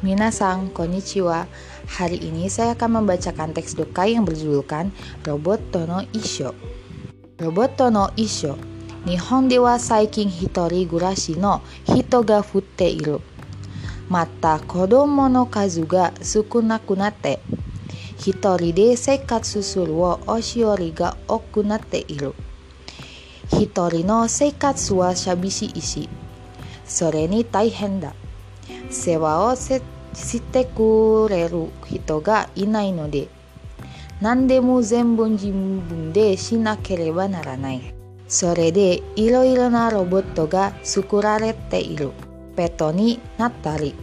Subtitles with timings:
[0.00, 1.44] Minasang, konnichiwa.
[2.00, 4.96] Hari ini saya akan membacakan teks doka yang berjudulkan
[5.28, 6.56] Robot Tono Isho.
[7.36, 8.56] Robot Tono Isho.
[9.04, 13.20] Nihon de wa saikin hitori gurashi no hito ga futte iru.
[14.08, 17.36] Mata kodomo no kazu ga sukunaku natte.
[18.24, 22.32] Hitori de seikatsu suru wo oshiori ga oku natte iru.
[23.52, 26.08] Hitori no seikatsu wa shabishi ishi.
[26.88, 28.16] Sore ni taihen da.
[28.90, 29.80] 世話をし
[30.40, 33.28] てくれる人がいないので
[34.20, 37.94] 何でも全部自分でしなければならない。
[38.28, 42.12] それでいろいろなロボットが作られている。
[42.54, 43.94] ペットになったり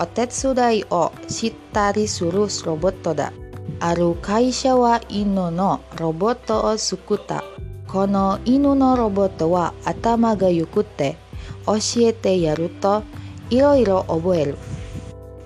[0.00, 3.32] お手伝いをしたりするロボットだ。
[3.78, 7.44] ある会社は犬のロボットを作った。
[7.86, 11.16] この犬のロボットは頭が良くて
[11.64, 13.04] 教えてやると
[13.50, 14.56] いろいろ覚える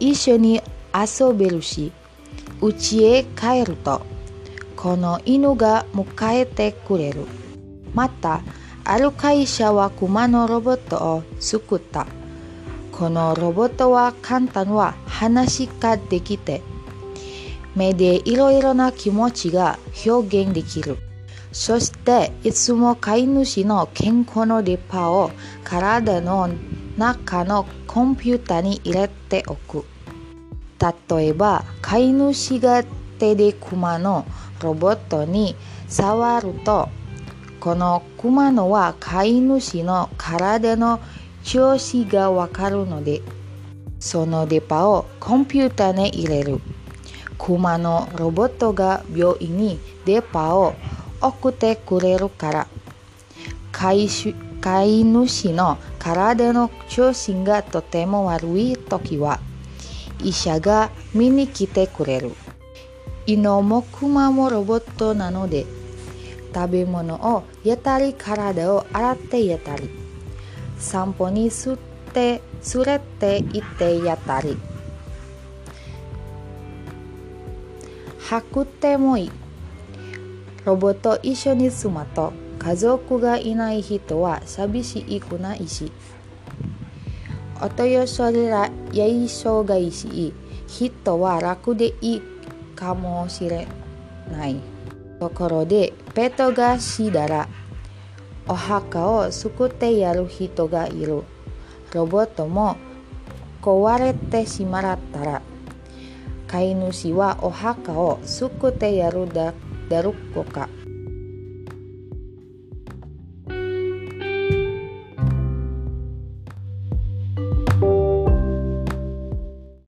[0.00, 0.60] 一緒に
[0.94, 1.92] 遊べるし
[2.60, 4.02] 家へ帰ると
[4.76, 7.26] この犬が迎えてくれる
[7.94, 8.42] また
[8.84, 12.06] ある会社はクマのロボットを作った
[12.92, 16.62] このロボットは簡単は話ができて
[17.76, 20.96] 目でいろいろな気持ちが表現できる
[21.52, 25.30] そしていつも飼い主の健康のデパを
[25.64, 26.50] 体の
[26.96, 29.84] 中のコンピュータに入れておく。
[31.10, 32.84] 例えば飼い主が
[33.18, 34.24] 手でクマの
[34.62, 35.56] ロボットに
[35.88, 36.88] 触ると
[37.58, 41.00] このクマのは飼い主の体の
[41.42, 43.22] 調子がわかるので
[43.98, 46.60] そのデパをコンピュータに入れる。
[47.38, 50.74] クマのロボットが病院にデパを
[51.20, 52.66] 送ってくれるから。
[53.72, 59.38] 飼い主の体の調子がとても悪い時は
[60.24, 62.32] 医者が見に来てくれる。
[63.24, 65.64] 犬も熊もロボットなので
[66.52, 69.90] 食べ物をやったり体を洗ってやったり。
[70.78, 71.76] 散歩にすっ
[72.12, 72.40] て
[72.74, 74.56] 連れて行ってやったり。
[78.18, 79.30] 吐くてもいい。
[80.68, 85.90] ロボット一緒に住むと家族がいない人は寂しいくないし
[87.62, 90.34] お年寄りらやい障害し
[90.66, 92.22] 人は楽でいい
[92.76, 93.66] かもしれ
[94.30, 94.60] ない
[95.18, 97.48] ところでペットが死んだら
[98.46, 101.22] お墓を作ってやる人がいる
[101.94, 102.76] ロボットも
[103.62, 105.40] 壊れてしまったら
[106.46, 110.77] 飼い主はお墓を作ってやるだけだろうか